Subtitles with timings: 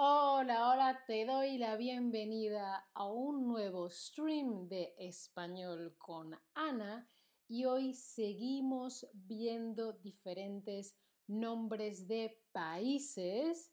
[0.00, 7.10] Hola, hola, te doy la bienvenida a un nuevo stream de español con Ana
[7.48, 13.72] y hoy seguimos viendo diferentes nombres de países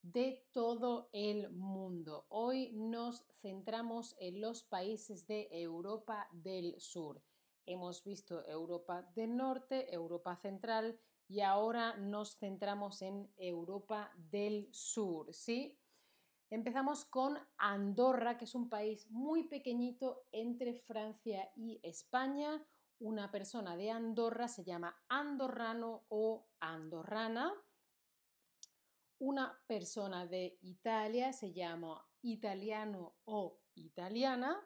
[0.00, 2.24] de todo el mundo.
[2.30, 7.22] Hoy nos centramos en los países de Europa del Sur.
[7.66, 15.32] Hemos visto Europa del Norte, Europa Central y ahora nos centramos en Europa del Sur,
[15.34, 15.78] ¿sí?
[16.48, 22.64] Empezamos con Andorra, que es un país muy pequeñito entre Francia y España.
[23.00, 27.52] Una persona de Andorra se llama andorrano o andorrana.
[29.18, 34.56] Una persona de Italia se llama italiano o italiana.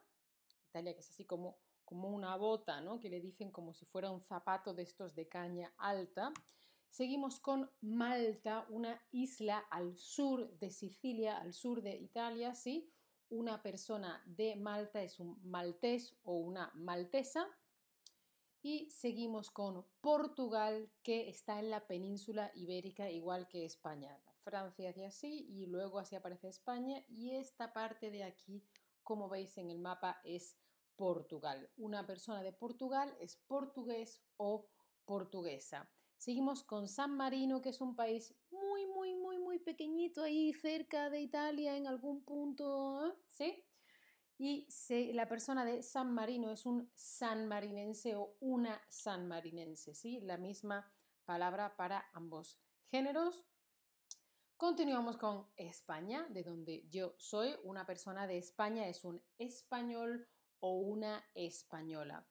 [0.69, 1.59] Italia que es así como,
[1.91, 3.01] como una bota, ¿no?
[3.01, 6.33] Que le dicen como si fuera un zapato de estos de caña alta.
[6.89, 12.89] Seguimos con Malta, una isla al sur de Sicilia, al sur de Italia, ¿sí?
[13.29, 17.49] Una persona de Malta es un maltés o una maltesa.
[18.63, 24.17] Y seguimos con Portugal, que está en la península ibérica, igual que España.
[24.45, 27.05] Francia hacia así y luego así aparece España.
[27.09, 28.63] Y esta parte de aquí,
[29.03, 30.57] como veis en el mapa, es
[31.01, 31.67] Portugal.
[31.79, 34.69] Una persona de Portugal es portugués o
[35.07, 35.91] portuguesa.
[36.19, 41.09] Seguimos con San Marino, que es un país muy, muy, muy, muy pequeñito ahí cerca
[41.09, 43.17] de Italia en algún punto.
[43.29, 43.65] ¿sí?
[44.37, 44.69] Y
[45.15, 50.21] la persona de San Marino es un sanmarinense o una sanmarinense, ¿sí?
[50.21, 50.93] La misma
[51.25, 53.47] palabra para ambos géneros.
[54.59, 57.55] Continuamos con España, de donde yo soy.
[57.65, 60.29] Una persona de España es un español
[60.61, 62.27] o una española.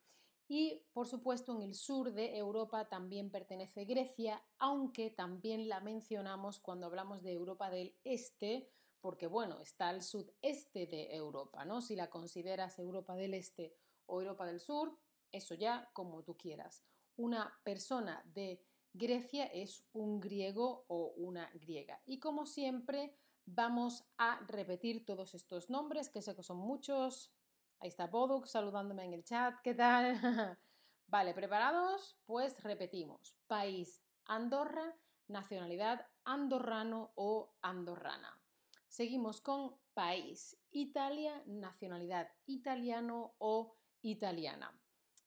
[0.47, 6.59] Y por supuesto en el sur de Europa también pertenece Grecia, aunque también la mencionamos
[6.59, 8.67] cuando hablamos de Europa del Este,
[8.99, 11.81] porque bueno, está al sudeste de Europa, ¿no?
[11.81, 13.75] Si la consideras Europa del Este
[14.07, 14.97] o Europa del Sur,
[15.31, 16.83] eso ya como tú quieras.
[17.15, 22.01] Una persona de Grecia es un griego o una griega.
[22.07, 23.13] Y como siempre,
[23.45, 27.31] vamos a repetir todos estos nombres, que sé que son muchos,
[27.81, 29.55] Ahí está Boduk saludándome en el chat.
[29.63, 30.19] ¿Qué tal?
[31.07, 32.17] vale, ¿preparados?
[32.25, 33.37] Pues repetimos.
[33.47, 34.97] País Andorra,
[35.29, 38.37] nacionalidad andorrano o andorrana.
[38.89, 44.77] Seguimos con país Italia, nacionalidad italiano o italiana.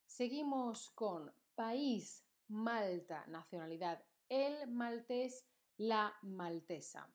[0.04, 5.48] Seguimos con país Malta, nacionalidad el maltés,
[5.78, 7.10] la maltesa.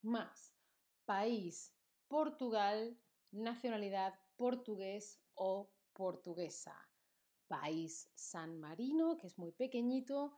[0.00, 0.54] Más
[1.04, 1.76] país
[2.08, 2.98] Portugal,
[3.30, 6.76] nacionalidad portugués o portuguesa.
[7.48, 10.34] País San Marino, que es muy pequeñito,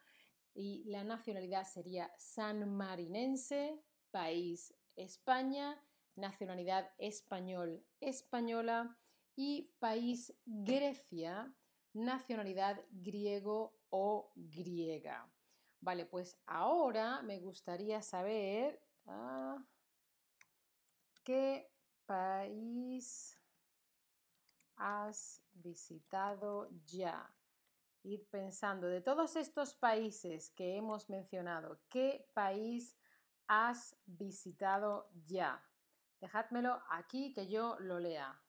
[0.54, 3.82] y la nacionalidad sería sanmarinense.
[4.12, 5.82] País España,
[6.14, 8.96] nacionalidad español, española.
[9.34, 11.52] Y país Grecia,
[11.92, 15.28] nacionalidad griego o griega.
[15.80, 19.58] Vale, pues ahora me gustaría saber ah,
[21.24, 21.72] qué
[22.06, 23.35] país
[24.76, 27.34] has visitado ya?
[28.02, 32.96] Ir pensando, de todos estos países que hemos mencionado, ¿qué país
[33.48, 35.62] has visitado ya?
[36.20, 38.40] Dejádmelo aquí que yo lo lea.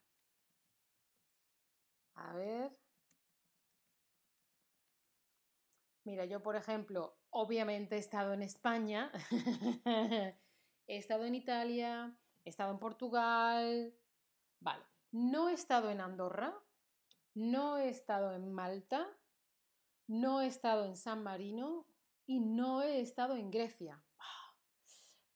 [2.15, 2.77] A ver.
[6.03, 9.11] Mira, yo por ejemplo, obviamente he estado en España,
[10.87, 13.93] he estado en Italia, he estado en Portugal.
[14.61, 16.53] Vale, no he estado en Andorra,
[17.33, 19.07] no he estado en Malta,
[20.07, 21.85] no he estado en San Marino
[22.25, 24.03] y no he estado en Grecia.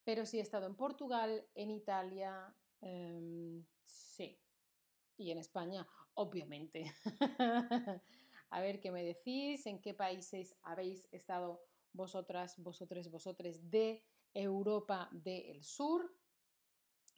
[0.04, 4.40] Pero sí he estado en Portugal, en Italia, em, sí.
[5.18, 6.92] Y en España, obviamente.
[8.50, 11.62] A ver qué me decís, en qué países habéis estado
[11.94, 14.04] vosotras, vosotros, vosotres de
[14.34, 16.12] Europa del Sur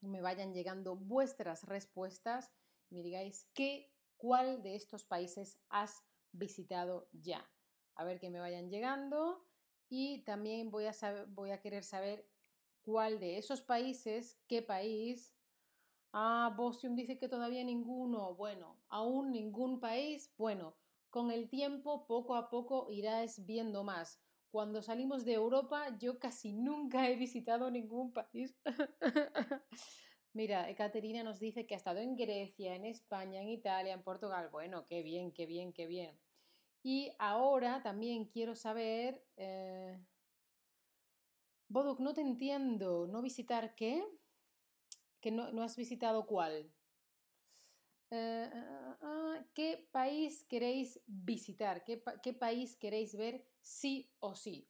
[0.04, 2.52] me vayan llegando vuestras respuestas
[2.90, 7.50] y me digáis qué, cuál de estos países has visitado ya.
[7.96, 9.46] A ver que me vayan llegando
[9.90, 12.28] y también voy a, saber, voy a querer saber
[12.84, 15.36] cuál de esos países, qué país.
[16.12, 18.36] Ah, Bosium dice que todavía ninguno.
[18.36, 20.34] Bueno, aún ningún país.
[20.38, 20.76] Bueno,
[21.10, 24.23] con el tiempo, poco a poco irás viendo más.
[24.54, 28.56] Cuando salimos de Europa, yo casi nunca he visitado ningún país.
[30.32, 34.50] Mira, Ekaterina nos dice que ha estado en Grecia, en España, en Italia, en Portugal.
[34.52, 36.20] Bueno, qué bien, qué bien, qué bien.
[36.84, 39.26] Y ahora también quiero saber...
[39.38, 40.00] Eh,
[41.68, 43.08] Boduk, no te entiendo.
[43.08, 44.06] ¿No visitar qué?
[45.20, 46.72] ¿Que no, no has visitado cuál?
[48.16, 51.84] Eh, ah, ah, ¿Qué país queréis visitar?
[51.84, 54.70] ¿Qué, ¿Qué, país queréis ver sí o sí?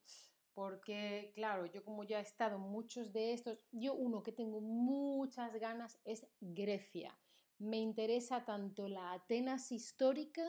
[0.54, 5.56] Porque, claro, yo como ya he estado muchos de estos, yo uno que tengo muchas
[5.56, 7.20] ganas es Grecia.
[7.58, 10.46] Me interesa tanto la Atenas histórica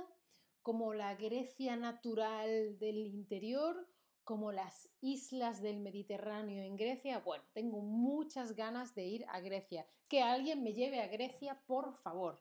[0.63, 3.89] como la Grecia natural del interior,
[4.23, 7.19] como las islas del Mediterráneo en Grecia.
[7.19, 9.85] Bueno, tengo muchas ganas de ir a Grecia.
[10.07, 12.41] Que alguien me lleve a Grecia, por favor.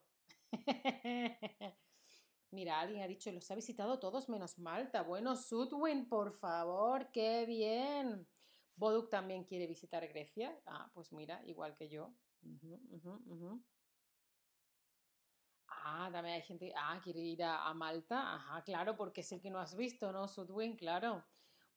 [2.52, 5.02] Mira, alguien ha dicho, los ha visitado todos menos Malta.
[5.02, 8.28] Bueno, Sudwin, por favor, qué bien.
[8.76, 10.56] Boduk también quiere visitar Grecia.
[10.68, 12.14] Ah, pues mira, igual que yo.
[15.68, 18.36] Ah, también hay gente, ah, quiere ir a, Malta.
[18.36, 20.76] Ajá, claro, porque es el que no has visto, ¿no, Sudwin?
[20.76, 21.26] Claro.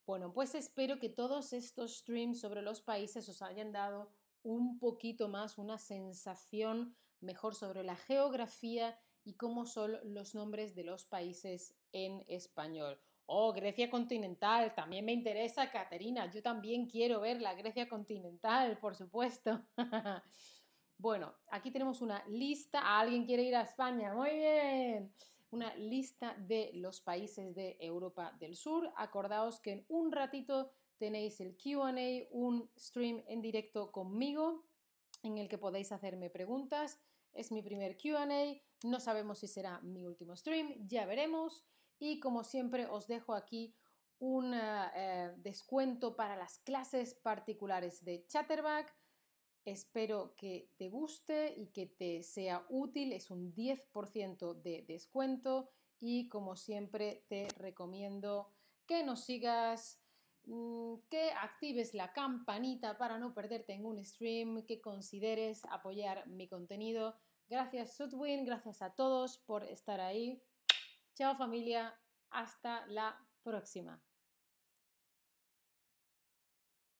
[0.06, 4.12] Bueno, pues espero que todos estos streams sobre los países os hayan dado
[4.42, 10.84] un poquito más una sensación mejor sobre la geografía y cómo son los nombres de
[10.84, 12.98] los países en español.
[13.26, 16.30] Oh, Grecia continental, también me interesa, Caterina.
[16.30, 19.66] Yo también quiero ver la Grecia continental, por supuesto.
[20.98, 22.98] bueno, aquí tenemos una lista.
[23.00, 24.14] ¿Alguien quiere ir a España?
[24.14, 25.12] Muy bien.
[25.50, 28.92] Una lista de los países de Europa del Sur.
[28.96, 31.92] Acordaos que en un ratito tenéis el QA,
[32.30, 34.64] un stream en directo conmigo
[35.22, 36.98] en el que podéis hacerme preguntas.
[37.32, 38.26] Es mi primer QA,
[38.84, 41.64] no sabemos si será mi último stream, ya veremos.
[41.98, 43.74] Y como siempre os dejo aquí
[44.18, 48.94] un eh, descuento para las clases particulares de Chatterback.
[49.64, 53.12] Espero que te guste y que te sea útil.
[53.12, 58.52] Es un 10% de descuento y como siempre te recomiendo
[58.86, 60.00] que nos sigas
[61.08, 67.16] que actives la campanita para no perderte en un stream, que consideres apoyar mi contenido.
[67.48, 70.40] Gracias Sudwin, gracias a todos por estar ahí.
[71.14, 71.98] Chao familia,
[72.30, 74.00] hasta la próxima.